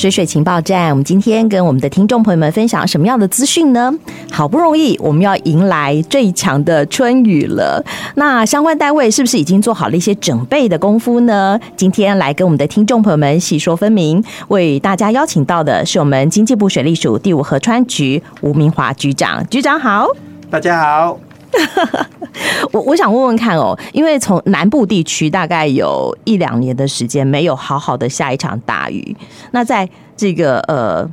[0.00, 3.92] 水水情报站，我们今天跟我们的听众朋友们分享什么样的资讯呢？
[4.32, 7.84] 好不容易我们要迎来最强的春雨了，
[8.14, 11.60] 那相关单位是不是已经做好了一些准备的功夫呢？
[11.76, 20.06] 今天来跟我们的听众朋友们细说分明，为大家邀请到的是我们经济部水利署第五河川局吴明华局长，局长好，
[20.48, 21.29] 大家好。
[22.72, 29.16] 我我想问问看哦，因为从南部地区大概有一两年的时间没有好好的下一场大雨，
[29.52, 31.08] 那在这个呃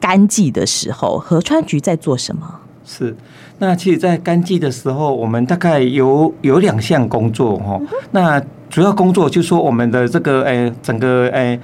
[0.00, 2.60] 干季的时候，河川局在做什么？
[2.84, 3.14] 是，
[3.58, 7.78] 那其实，在干季的时候，我们大概有有两项工作哈。
[8.12, 11.58] 那主要工作就是说，我们的这个诶，整个诶。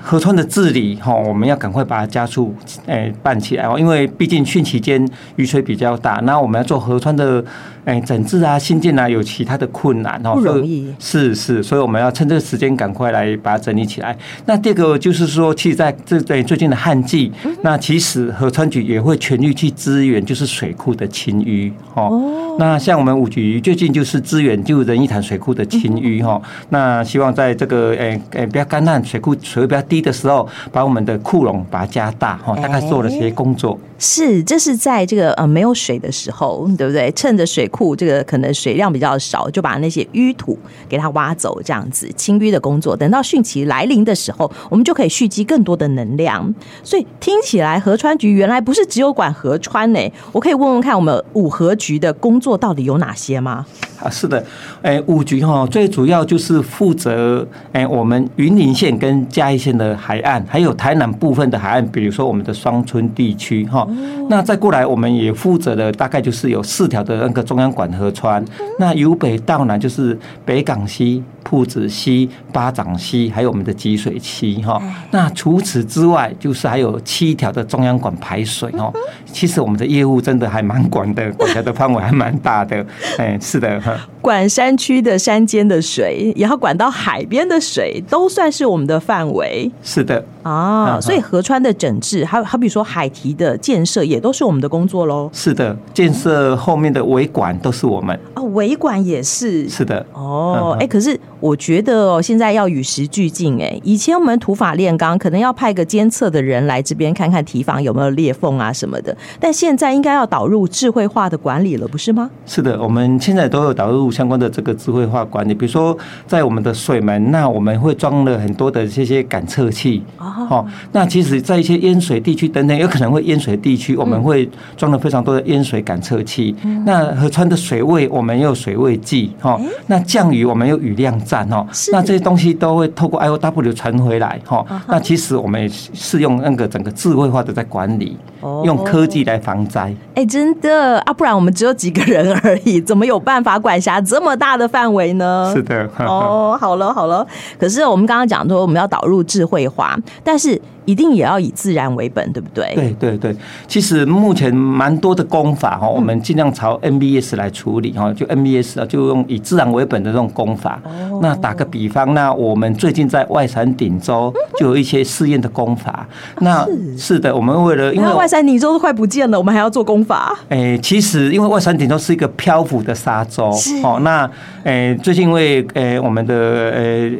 [0.00, 2.54] 河川的治理，哈，我们要赶快把它加速，
[2.86, 3.76] 诶，办起来哦。
[3.78, 5.06] 因为毕竟汛期间
[5.36, 7.44] 雨水比较大，那我们要做河川的，
[7.84, 10.92] 诶，整治啊、新建啊，有其他的困难哦，不容易。
[10.98, 14.16] 是是，所以我们要趁这个时间赶快来把它整理起来。
[14.46, 17.30] 那第二个就是说，其实在这对最近的旱季，
[17.62, 22.56] 那其实河川局也会全力去支援，就是水库的清淤，哦。
[22.58, 26.40] 那像我们五局最近就是支援就仁义潭水库的清淤，哈。
[26.70, 33.78] 那希望在这个诶诶不要干旱水库水位比较低的时候，把我们的库容把它加大哈，大概做了些工作。
[33.98, 37.10] 是，这是在这个呃没有水的时候，对不对？
[37.12, 42.96] 趁着水库这个可能水量比较少，就把那些淤土给它挖走，这样子清淤的工作。
[42.96, 46.52] 等到汛期来临的时候，我们就可以蓄积更多的能量。
[46.82, 50.12] 所以听起来河川局原来不是只有管河川呢？
[50.32, 53.64] 我可以问问看，我们五河局的工作到底有哪些吗？
[54.02, 54.44] 啊，是的，
[54.82, 63.86] 哎，五局哈，最主要就是负责哎，我们云林县跟嘉义县的海岸，还有台南部分的海岸，比如说我们的双村地区哈。
[64.28, 68.44] 那再过来，我们也负责的大概就是有四条的那个中央管河川。
[68.78, 74.80] 那由北到南就是北港溪、朴子溪、巴掌溪，还有我们的集水溪哈。
[75.10, 78.92] 那除此之外，就是还有七条的中央管排水哦。
[79.32, 82.84] 其实我们的业务真的还蛮广的，管辖的范围还蛮大的。
[83.18, 83.80] 哎，是的。
[84.20, 89.70] 管山区的山间的水，然后管到海边的水，都算是我们的范围。
[89.82, 95.28] 是的啊，所以河川的整治，还有好比说海堤的建设，也都是我们的工作喽。
[95.32, 98.16] 是的，建设后面的维管都是我们。
[98.34, 99.68] 哦，维管也是。
[99.68, 100.04] 是的。
[100.12, 103.60] 哦，哎，可是我觉得哦，现在要与时俱进。
[103.60, 112.30] 哎，以前我们土法炼钢，可能要派个监测的人来这边看看堤防有没有裂缝啊什么的，但现在应该要导入智慧化的管理了，不是吗？
[112.46, 113.72] 是的，我们现在都有。
[113.72, 120.02] 导入相关的这个智慧化管理，比如说在我们的水门，那我们会装了很多的这些感测器。
[120.18, 126.54] 哦，那其实，在一些淹水地区等等，有可能会淹水地区，我们会装了非常多的淹水感测器。
[126.84, 129.32] 那河川的水位，我们有水位计。
[129.40, 131.50] 哈，那降雨，我们有雨量站。
[131.50, 134.38] 哦，那这些东西都会透过 IOW 传回来。
[134.44, 138.18] 哈，那其实我们也是用那个整个智慧化的在管理，
[138.64, 139.94] 用科技来防灾。
[140.14, 143.58] 哎，真的啊，不然我们只有几个人而已，怎么有办法？
[143.58, 145.50] 管辖这么大的范围呢？
[145.54, 145.88] 是的。
[146.00, 147.26] 哦，好了好了，
[147.58, 150.60] 可是我们刚刚讲说我们要导入智慧化，但是。
[150.84, 152.72] 一定也要以自然为本，对不对？
[152.74, 153.36] 对对对，
[153.68, 160.80] 其实目前蛮多的功法哈，我们尽量朝 NBS 来处理哈，就 NBS 啊，就用以自然为本的这种功法。
[161.20, 166.06] 那打个比方，那我们最近在外山顶洲就有一些试验的功法。
[166.40, 166.66] 那
[166.96, 170.36] 是的，我们为了因为外山顶洲都快不见了，我们还要做功法。
[170.48, 173.50] 哎，其实因为外山顶洲是一个漂浮的沙洲，
[173.84, 174.28] 哦，那
[174.64, 177.10] 哎最近因为哎我们的呃。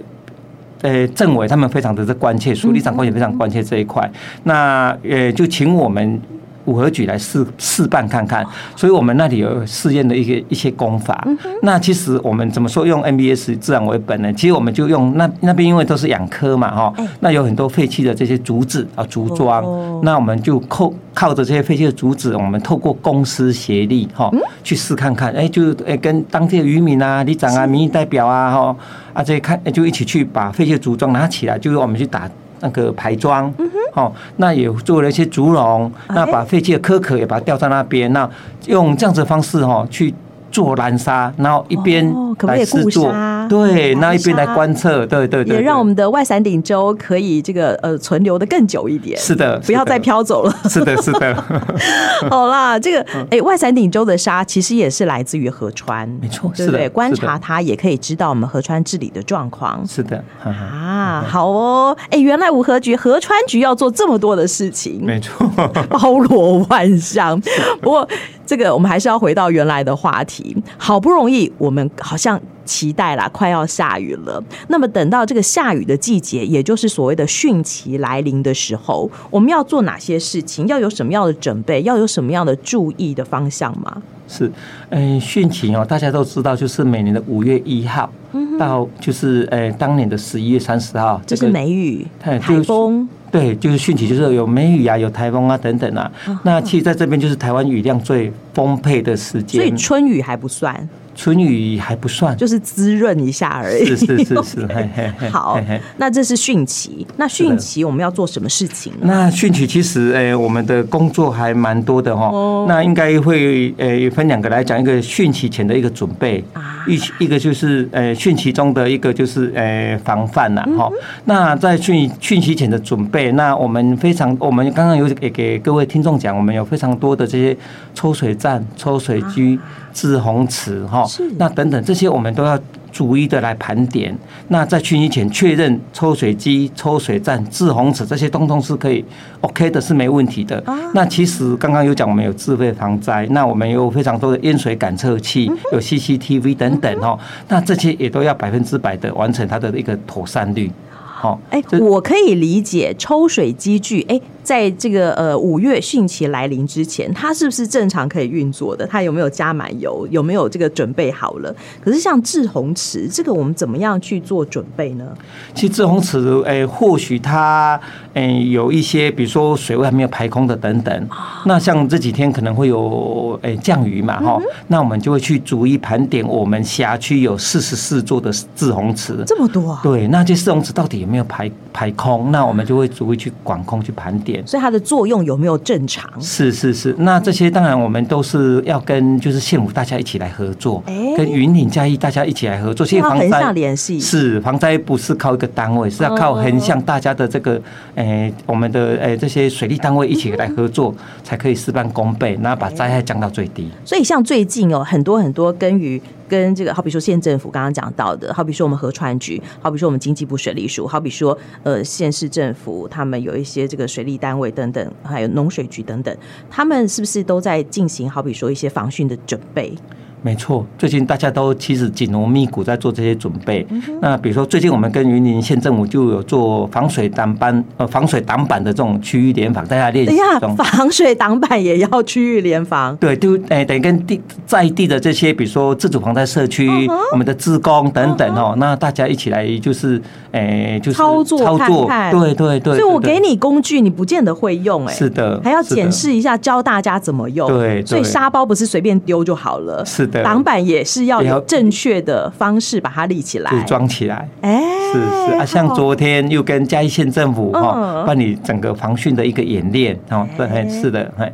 [0.82, 4.10] 呃，政委他们非常的关切，署理长官也非常关切这一块。
[4.42, 6.20] 那呃，就请我们
[6.64, 8.44] 五合局来试试办看看。
[8.76, 11.26] 所以我们那里有试验的一些一些功法。
[11.62, 14.32] 那其实我们怎么说用 NBS 自然为本呢？
[14.32, 19.64] 其实我们就用那那边因为都是养科嘛哈，那有很多废弃的这些竹子啊竹桩，
[20.02, 24.30] 那我们就靠靠着这些废弃的竹子，我们透过公司协力哈
[24.62, 25.32] 去试看看。
[25.32, 28.76] 哎，就哎跟当地的渔民啊、里长啊、民意代表啊哈。
[29.12, 32.26] 啊，这些看就一起去把废弃竹桩拿起来，就是我们去打
[32.62, 33.52] 那个排桩，
[33.92, 38.26] 哦，那也做了一些竹笼，那把废弃的壳壳也把它吊在那边，那
[38.66, 40.14] 用这样子的方式哈去。
[40.52, 43.10] 做拦沙，然后一边来试做，
[43.48, 49.18] 对，那一边来观测，对对对，也让我们的外伞顶洲可以这个呃存留的更久一点。
[49.18, 50.54] 是的，不要再飘走了。
[50.68, 51.44] 是的，是的。
[52.30, 59.82] 好啦，这个哎，外伞顶洲的沙其实也是来自于河川，没错，对对，观察它也可以知道我们河川治理的状况。
[59.86, 65.46] 是的，啊，好哦，哎，原来五河局河川局要做这么多的事情，没错，
[65.88, 67.40] 包罗万象。
[67.80, 68.06] 不过。
[68.52, 70.54] 这个我们还是要回到原来的话题。
[70.76, 74.44] 好不容易，我们好像期待啦，快要下雨了。
[74.68, 80.66] 那么等到这个下雨的季节，也就是所谓的汛期来临的时候，我们要做哪些事情？
[80.66, 81.80] 要有什么样的准备？
[81.84, 84.02] 要有什么样的注意的方向吗？
[84.28, 84.52] 是，
[84.90, 88.12] 嗯，汛期哦，大家都知道，就是每年的五月一号
[88.58, 93.08] 到就是呃当年的十一月三十号，这是梅雨、台风。
[93.32, 96.12] 风对，就是汛期，就是有梅雨啊，有台风啊等等啊。
[96.44, 100.88] 那其实在这边就是台湾雨量最丰沛的时间，所以春雨还不算。
[101.14, 103.84] 春雨还不算，就是滋润一下而已。
[103.84, 105.60] 是是是是， 嘿嘿嘿好，
[105.98, 107.06] 那这是汛期。
[107.16, 109.00] 那汛期我们要做什么事情呢？
[109.04, 112.30] 那汛期其实，诶，我们的工作还蛮多的哈。
[112.66, 116.42] 那应该会，诶，分两个来讲，一个汛期前的一个准备，
[116.88, 120.90] 一一个就是，诶，汛期中的一个就是，诶，防范呐，哈。
[121.26, 127.56] 那在汛汛期前的准备，那我们非常，我们刚刚有给给各位听众讲，我们有非常多的这些
[127.94, 129.58] 抽水站、抽水机。
[129.92, 131.06] 滞洪池哈，
[131.36, 132.58] 那等等这些我们都要
[132.90, 134.16] 逐一的来盘点。
[134.48, 139.04] 那在去年前确认抽水机、抽水站、滞洪池这些通通是可以
[139.40, 140.62] OK 的，是没问题的。
[140.94, 147.18] 那其实刚刚有讲，我们有智慧防灾，那我们有非常多的淹水感测器，有 CCTV 等等哦。
[147.48, 150.70] 那这些也都要百分之百的完成它的一个妥善率。
[150.94, 154.20] 好，哎，我可以理解抽水机具，哎。
[154.42, 158.86] 在这个呃五月汛期来临之前，它是不是正常可以运作的？
[158.86, 160.06] 它有没有加满油？
[160.10, 161.54] 有没有这个准备好了？
[161.80, 165.06] 可是像滞洪池，这个我们怎么样去做准备呢？
[165.54, 167.80] 其实滞洪池，诶，或许它
[168.14, 171.08] 诶有一些，比如说水位还没有排空的等等。
[171.46, 179.80] 那像这几天可能会有诶降雨嘛，哈、嗯，那我们就会去逐一盘点我们辖区有四十四座的滞洪池，这么多啊？
[179.82, 182.32] 对，那这滞洪池到底有没有排排空？
[182.32, 184.31] 那我们就会逐一去管控去盘点。
[184.46, 186.08] 所以它的作用有没有正常？
[186.20, 192.86] 是是是，那这些当然我们都是要跟就是县府大家一起来合作，欸、跟云岭嘉义大家一起来合作。
[192.86, 197.60] 其实防灾联系是防灾不是靠一个单位，是要靠横向大家的这个
[197.96, 200.94] 诶、欸，我们的诶、欸、这些水利单位一起来合作，
[201.24, 203.70] 才可以事半功倍，然后把灾害降到最低。
[203.84, 206.00] 所以像最近哦，很多很多跟于。
[206.32, 216.16] 跟这个，好比说县政府刚刚讲到的，好比说我们河川局，好比说我们经济部水利署，好比说呃县市政府，他们有一些这个水利单位等等，还有农水局等等，
[216.48, 219.74] 他们是不是都在进行好比说一些防汛的准备？
[220.22, 223.66] 没错，最近大家都其实紧锣密鼓在做这些准备。
[224.00, 230.16] 那比如说，最近我们跟云林县政府就有做防水挡板呃防水挡板的这种区域联防，大家练习。
[230.16, 230.18] 等一
[230.56, 232.96] 下，防水挡板也要区域联防？
[232.98, 236.68] 对，就诶等于跟地在地的这些，比如说自主防灾社区、
[237.10, 242.78] 我们的志工等等哦，那大家一起来就是哎就是操作操作，对对对。
[242.78, 244.94] 所以我给你工具，你不见得会用哎。
[244.94, 247.48] 是的，还要检视一下，教大家怎么用。
[247.48, 249.84] 对，所以沙包不是随便丢就好了。
[249.84, 250.08] 是。
[250.22, 254.28] 挡板也是要有正确的方式把它立起来，组装起来。
[254.42, 254.60] 哎，
[254.92, 255.38] 是是。
[255.38, 261.32] 啊，像昨天又跟嘉义县政府哈办理整个防汛的一个演练哦，对，是的，哎。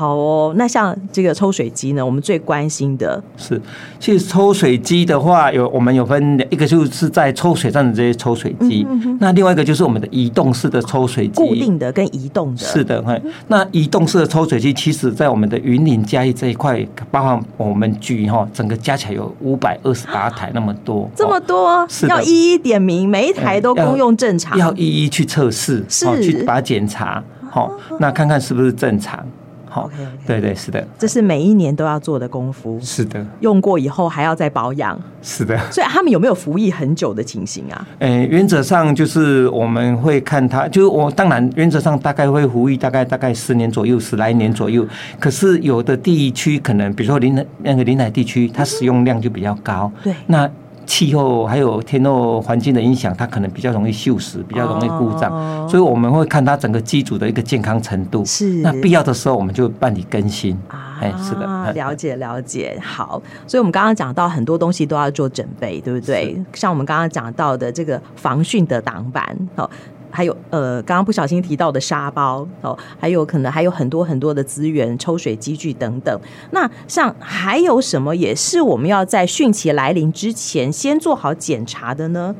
[0.00, 2.02] 好哦，那像这个抽水机呢？
[2.02, 3.22] 我们最关心的。
[3.36, 3.60] 是，
[3.98, 8.86] 其实抽水机的话，有我们有分一个就是在抽水站的这些抽水机，
[9.20, 12.64] 那另外一个就是我们的移动式的抽水机，固定的跟移动的。
[12.64, 13.04] 是的，
[13.48, 26.22] 那移动式的抽水机，其实在我们的云林嘉义这一块，包含我们局哈，整个加起来有五百二十八台那么多， 这么多，是要一一点名，每一台都公用正常，要一一去测试，是。
[26.22, 29.22] 去把它检查，好，那看看是不是正常。
[29.70, 30.26] 好，okay, okay.
[30.26, 32.78] 对对是的，这是每一年都要做的功夫。
[32.82, 35.00] 是的，用过以后还要再保养。
[35.22, 37.88] 是的，所以他们有没有服役很久的情形啊？
[38.00, 44.84] 诶，原则上就是我们会看他，就是我当然原则上大概会服役大概大概十年左右，十来年左右。
[45.20, 49.90] 可是有的地区可能，比如说临海那个临海地区，它使用量就比较高。
[50.02, 50.50] 对，那。
[50.90, 55.30] 气候还有天候环境的影响，它可能比较容易锈蚀，比较容易故障，
[55.68, 58.24] 所以我们会看它整个机组的一个健康程度。
[58.24, 60.58] 是，那必要的时候我们就办理更新。
[61.00, 62.76] 哎，是的，了解了解。
[62.82, 66.36] 好，所以我们刚刚讲到很多东西都要做准备，对不对？
[66.54, 69.70] 像我们刚刚讲到的这个防汛的挡板，好。
[70.10, 76.20] 还有呃，刚刚不小心提到的沙包哦，还有可能还有很多很多的资源，抽水机具等等。
[76.50, 82.34] 那像还有什么也是我们要在汛期来临之前先做好检查的呢？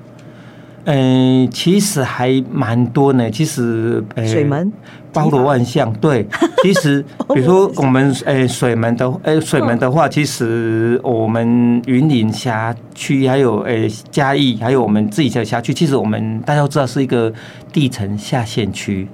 [0.85, 3.31] 嗯，其实还蛮多呢。
[3.31, 4.73] 其实，呃水门
[5.13, 5.93] 包罗万象。
[5.95, 6.27] 对，
[6.63, 17.33] 其实 比如说我们呃水门的呃水门的话，其实我们云林辖区还有呃嘉义，还有我们自己的辖区，其实我们大家都知道是一个
[17.73, 19.07] 地层下陷区。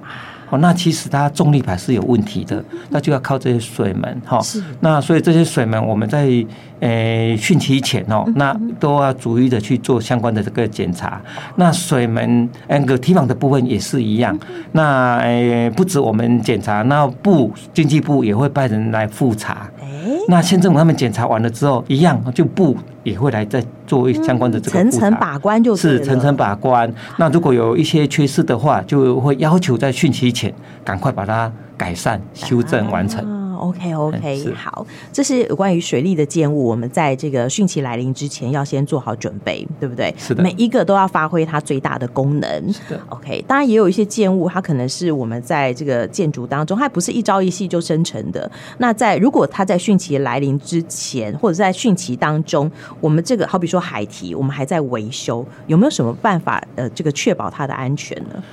[0.49, 4.39] 哦，那其实它重力排是有问题的，那就要靠这些水门哈。
[4.39, 4.63] 是。
[4.79, 6.25] 那所以这些水门我们在
[6.79, 11.21] 诶汛期前哦，那都要逐一的去做相关的这个检查。
[11.55, 14.37] 那水门那个堤防的部分也是一样。
[14.73, 19.69] 那诶不止我们检查，那部经济部也会派人来复查。
[20.27, 26.91] 那县政府他们检查完了之后，一样就部也会来再做相关的这个层层把关，就是层层把关。
[27.17, 30.53] 那如果有一些缺失的话，就会要求在汛期前
[30.83, 33.25] 赶快把它改善、修正完成。
[33.57, 40.13] OK OK，好，这是有关于水利的建物，我们在这个汛期来临之前要先做好准备，对不对？
[40.17, 42.73] 是的，每一个都要发挥它最大的功能。
[42.73, 48.49] 是的，OK，当然也有一些建物，它可能是我们在这个建筑当中，它不是一朝一夕就生成的。
[48.77, 58.43] 那在如果它在汛期来临之前，或者在汛期当中，我们这个好比说海堤，我们还在维修，有没有什么办法呃，这个确保它的安全呢？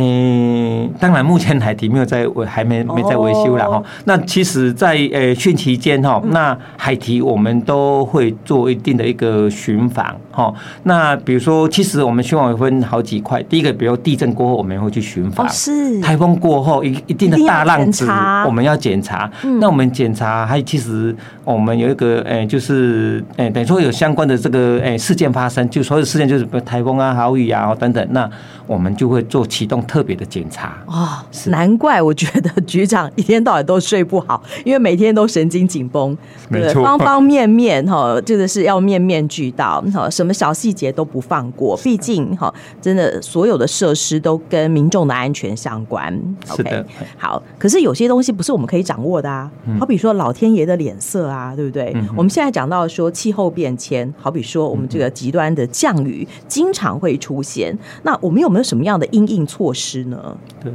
[0.00, 3.82] 嗯，当然，目前海堤没有在维，还没没在维修了哈。
[4.04, 10.52] 那其实，在呃汛期间哈，那海堤我们都会做一定的一个巡防哈。
[10.84, 13.42] 那比如说，其实我们巡防会分好几块。
[13.44, 18.06] 第一个，比如地震过后，我们会去巡防；是台风过后，一一定的大浪子，
[18.46, 19.30] 我们要检查。
[19.60, 28.28] 那我们检查，还其实我们有一个诶，就是诶，等于说有相关的这个诶事件发生，就所有事件就是台风啊、豪雨啊等等，那
[28.66, 29.84] 我们就会做启动。
[29.86, 31.06] 特别的检查哦，
[31.46, 36.16] 难怪我觉得局长一天到晚都睡不好，因为每天都神经紧绷，
[36.50, 41.76] 对，方方面面哈，这个是要面面俱到，哈，什么小细节都不放过。
[41.78, 46.12] 毕竟哈，真的所有的设施都跟民众的安全相关。
[46.56, 51.92] 是的，okay, 好，可是有些东西不是我们可以掌握的啊，好比说老天爷的脸色啊，对不对？
[51.94, 60.36] 嗯、我们现在讲到说气候变迁，好比说我们这个极端的降雨经常会出现，那我们有没有什么样的因应措措施呢？
[60.62, 60.72] 对，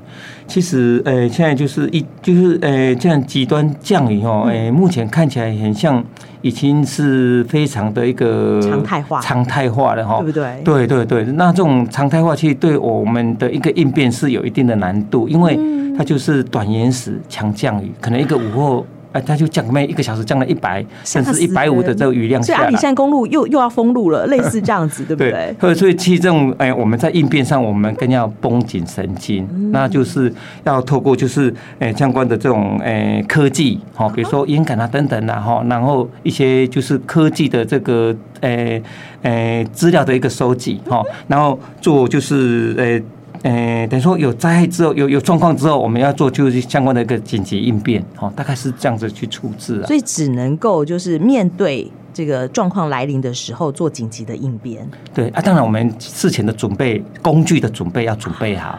[0.47, 6.03] 其实呃，现在就是一就是呃，这样极端降雨哦，哎，目前看起来很像
[6.41, 10.61] 已经是非常的一个常态化，常态化了哈，对不对？
[10.63, 15.59] 对对对，那这种常态化其实对我们的一个应变是有一定的难度，因为
[15.97, 18.85] 它就是短延时强降雨，可能一个午后。
[19.11, 25.55] 哎，它就降每一个小时降了一百甚至一百五的这个雨量所以阿里山公路又又要封路了，类似这样子，对不对？
[25.59, 30.31] 对，所以其实这种哎，我们在应变上，我们更要绷紧神经，嗯、那就是
[30.63, 38.81] 要透过就是哎相关的这种哎科技，好，比如说烟感啊等等啊哈，然后一些就是科技的这个哎
[39.23, 43.01] 哎资料的一个收集哈，然后做就是哎。
[43.43, 49.87] 呃，等于说有灾害之后，有有状况之后，我们要做就是相关的一个紧急应变，哦，大概是这样子去处置啊。
[49.87, 54.85] 所以只能够就是面对这个状况来临的时候做紧急的应变。
[55.13, 58.77] 对啊，当然我们事前的准备工具的准备要准备好，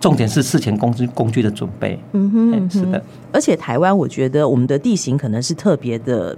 [0.00, 1.98] 重点是事前工具工具的准备。
[2.12, 3.02] 嗯哼，嗯哼，是的。
[3.32, 6.36] 而且台湾，我觉得我们的地形可能是特别的。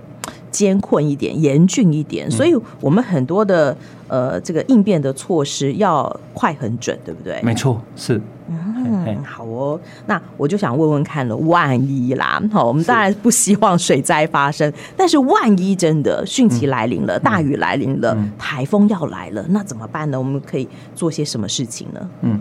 [0.52, 3.75] 艰困一点，严峻一点，所以我们很多的
[4.12, 7.40] 呃，这个应变的措施要快很准，对不对？
[7.42, 8.21] 没错，是。
[8.47, 9.81] 嗯，好哦。
[10.04, 20.19] 那我就想问问看了，万一啦，好，我们当然不希望水灾发生，是，但是万一真的汛期来临了，嗯、大雨来临了，台风要来了，那怎么办呢？
[20.19, 22.11] 我们可以做些什么事情呢？
[22.21, 22.38] 嗯。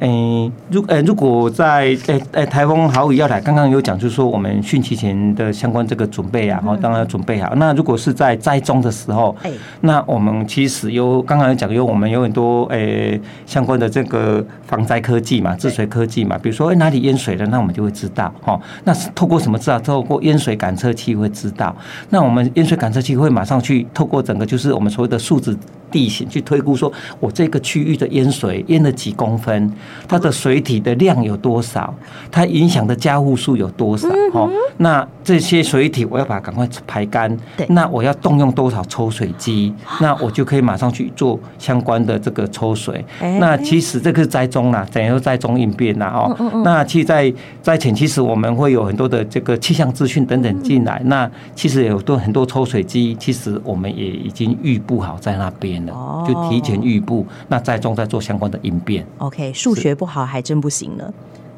[0.00, 7.54] 诶，如诶，如果在诶诶台风豪雨要来，刚刚有讲，就是说我们汛期前的相关这个准备啊，然后当然要准备好。
[7.54, 9.34] 那如果是在灾中的时候，
[9.82, 18.60] 那我们其实有刚刚有讲，有我们有很多诶相关的这个防灾科技嘛，治水科技嘛，比如说诶哪里淹水了，那我们就会知道哈。
[18.84, 19.78] 那是透过什么知道？
[19.78, 21.74] 透过淹水感测器会知道。
[22.10, 25.56] 那我们淹水感测器会马上去透过整个就是我们所谓的数字。
[25.94, 29.72] 地形去推估，说我这个区域的淹水淹了几公分，
[30.08, 31.94] 它的水体的量有多少，
[32.32, 34.08] 它影响的家户数有多少？
[34.32, 39.72] 哦，那这些水体我要把它赶快排干，那我要动用多少抽水机？
[40.00, 43.04] 那我就可以马上去做相关的这个抽水。
[43.38, 46.08] 那其实这个是灾中啦，等于说灾中应变啦。
[46.08, 46.62] 哦。
[46.64, 47.32] 那其实在
[47.62, 51.00] 灾前，其实我们会有很多的这个气象资讯等等进来。
[51.04, 55.83] 那其实有多很多抽水机，其实我们也已经预布好在那边。
[55.92, 59.04] 哦，就提前预布，那在中在做相关的应变。
[59.18, 61.12] OK，数学不好还真不行呢。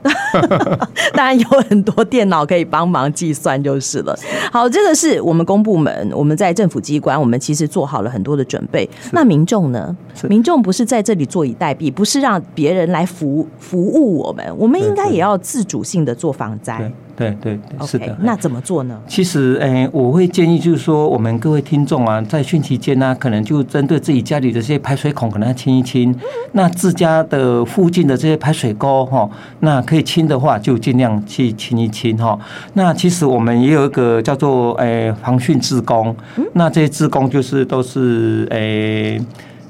[1.14, 4.16] 当然有很多电脑可以帮忙计算就是了。
[4.52, 8.88] 好，这个是我们公部门，我们在政府机关，我们其实做好了很多的准备。
[9.10, 9.96] 那民众呢？
[10.28, 16.92] 民众不是在这里坐以待毙，不是让别人来服服务我们，我们应该也要自主性的做防灾。
[17.16, 18.06] 对对对，是的。
[18.06, 19.00] Okay, 那怎么做呢？
[19.08, 26.14] 其实，诶，我会建议就是说，我们各位听众啊，在汛期间呢，可能就针对自己家里的这些排水孔，可能要清一清。
[26.52, 29.28] 那自家的附近的这些排水沟哈，
[29.60, 32.38] 那可以清的话，就尽量去清一清哈。
[32.74, 36.14] 那其实我们也有一个叫做诶防汛志工，
[36.52, 39.20] 那这些志工就是都是诶。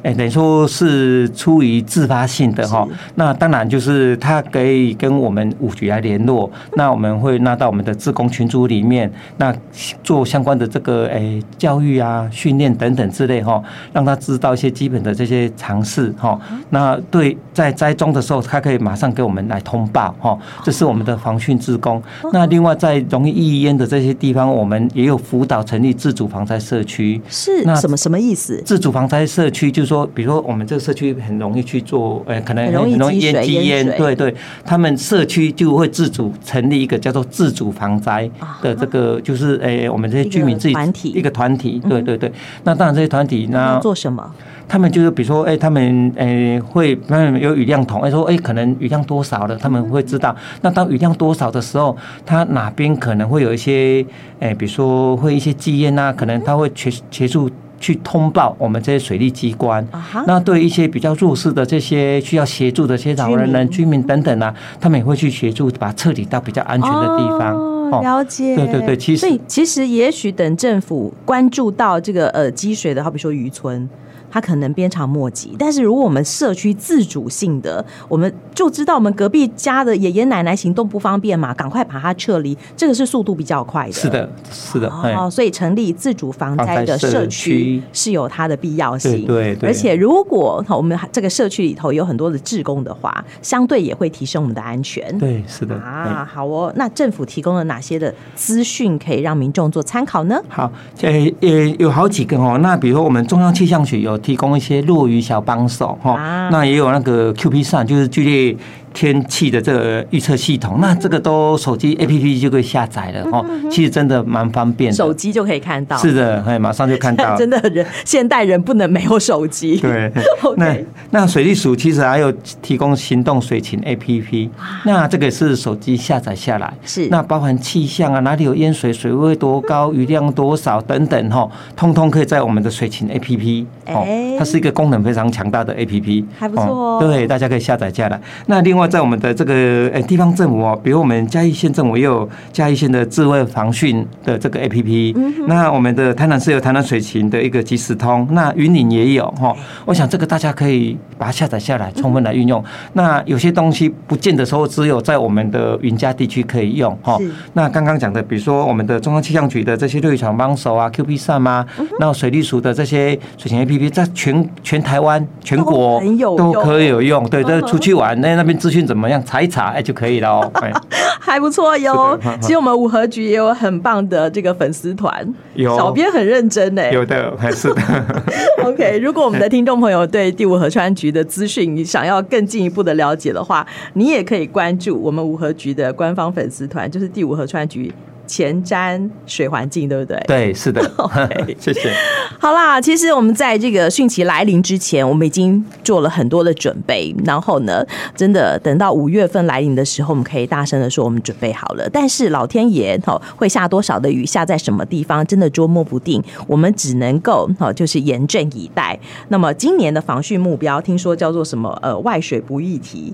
[0.02, 2.86] 哎，等于说是出于自发性的哈，
[3.16, 9.54] 那当然就是他可以跟我们五局来联络，那我们会纳到我们的自工群组里面，那
[10.02, 13.62] 做相关的这个哎教育啊、训练等等之类哈，
[13.92, 16.38] 让他知道一些基本的这些常识哈。
[16.70, 22.02] 那对，在栽种的时候，他可以马上给我们来通报哈，这是我们的防汛自工。
[22.32, 27.20] 那另外在容易易淹的这些地方，我们也有辅导成立自主防灾社区。
[27.28, 28.62] 是，那什么什么意思？
[28.64, 29.96] 自主防灾社区就是说。
[29.96, 38.28] 说，比如说我们这个社区很容易去做，呃，可能很容易淹积淹，对对，他们社区就会自主成立一个叫做自主防灾
[38.60, 42.30] 的这个，就是诶，我们这些居民自己团体一个团体，对对对。
[42.64, 44.30] 那当然这些团体那做什么？
[44.68, 50.36] 他们就是比如说，哎，他们诶会，他们有雨量桶，哎说，哎可能雨量多少了，他们会知道。
[50.60, 54.04] 那当雨量多少的时候，他哪边可能会有一些，
[54.40, 57.48] 哎，比如说会一些积淹啊，可能他会协协助。
[57.78, 59.86] 去通报我们这些水利机关，
[60.26, 67.54] 那对一些比较弱势的这些需要协助的这些老人人、居民等等啊，他们也会去协助，把撤离到比较安全的地方。
[67.54, 68.56] 哦，了解。
[68.56, 73.88] 对对对，其实所以其实也许等政府关注到这个呃积水的，好比说渔村。
[74.30, 83.92] 他可能鞭长莫及，但是如果我们社区自主性的，我们就知道我们隔壁家的爷爷奶奶行动不方便嘛，赶快把它撤离，这个是速度比较快的。
[83.92, 84.88] 是的，是的。
[84.88, 89.24] 哦，所以成立自主防灾的社区是有它的必要性。
[89.26, 89.68] 对对。
[89.68, 95.16] 而且如果我们这个社区里头有很多的志工的话，相对也会提升我们的安全。
[95.18, 95.74] 对，是的。
[95.76, 96.72] 啊，好哦。
[96.76, 100.42] 那政府提供了哪些的资讯可以让民众做参考呢？
[100.48, 100.70] 好，
[101.02, 102.58] 呃呃，有好几个哦。
[102.60, 104.15] 那比如说我们中央气象局有。
[104.18, 108.56] 提供一些落雨小帮手哈，那也有那个 Q P 扇就是剧烈
[108.96, 113.44] 天气的这个预测系统，那这个都手机 APP 就可以下载了哦。
[113.70, 115.98] 其实真的蛮方便的，手机就可以看到。
[115.98, 117.36] 是的，哎，马上就看到。
[117.36, 119.76] 真的人，现代人不能没有手机。
[119.76, 120.10] 对，
[120.56, 120.74] 那
[121.10, 124.48] 那水利署其实还有提供行动水情 APP，
[124.86, 134.06] 那这个是手机下载下来，是那包含气象啊，哪里有淹水，水位多高，雨量多少等等哈，通通可以在我们的水情 APP 哦，
[134.38, 136.98] 它是一个功能非常强大的 APP，还不错哦。
[136.98, 138.18] 对，大家可以下载下来。
[138.46, 138.85] 那另外。
[138.86, 139.54] 在我们的这个
[139.92, 145.14] 呃地方政府哦，比如我们嘉义县政府也有嘉义县的智慧防汛的这个 APP，
[145.46, 149.54] 那我们的台南市有台南水情的一个即时通，那云岭也有哈。
[149.84, 152.62] 我想这个大家可以把它下载下来，充分来运用。
[152.92, 157.18] 那有些东西不见得说只有在我们的云嘉地区可以用哈。
[157.54, 161.66] 那刚刚讲的，比如说我们的中央气象局的这些落雨小帮手啊，QP3 啊，
[161.98, 166.00] 那水利署的这些水情 APP，在全全台湾全国
[166.36, 167.28] 都可以有用。
[167.28, 168.75] 对，都出去玩那那边资讯。
[168.84, 170.52] 怎么样查一查哎就可以了哦，
[171.20, 172.18] 还不错哟。
[172.40, 177.82] 其实我们五合局也有很棒的这个粉丝团，有小编很认真呢，有的还是的。
[178.64, 187.92] OK，如果我们的听众朋友对第五合川局的资讯你想要更进一步的了解的话，你也可以关注我们五合局的官方粉丝团，就是第五合川局。
[188.26, 190.22] 前瞻水环境，对不对？
[190.26, 190.82] 对，是的。
[191.58, 191.92] 谢谢。
[192.38, 197.14] 好啦，其实我们在这个汛期来临之前，我们已经做了很多的准备。
[197.24, 197.84] 然后呢，
[198.14, 201.88] 真的等到五月份来临的时候，我们可以大声的说我们准备好了。
[201.92, 206.22] 但是老天爷哈会下多少的雨，下在什么地方，真的捉摸不定。
[206.46, 208.98] 我们只能够哈就是严阵以待。
[209.28, 211.76] 那么今年的防汛目标，听说叫做什么？
[211.82, 213.12] 呃，外水不易提，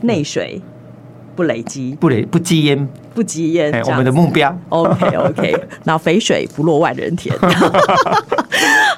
[0.00, 0.60] 内水
[1.34, 2.88] 不累积，不累不积烟。
[3.14, 4.56] 不积淹，我们的目标。
[4.70, 7.36] OK OK， 那肥水不落万人田。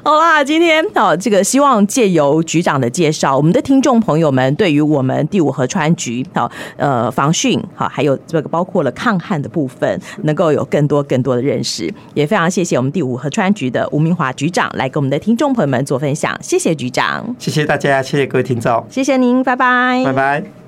[0.04, 11.92] 好啦，今天哦，这个希望借由局长的介绍，我们的听众朋友们对于我们第五河川局好呃防汛好，还有这个包括了抗旱的部分，能够有更多更多的认识。
[12.14, 16.38] 也非常谢谢我们第五河川局的吴明华局长来跟我们的听众朋友们做分享。
[16.40, 20.63] 谢谢局长，谢谢大家，谢谢各位听众，谢谢您，拜拜，拜拜。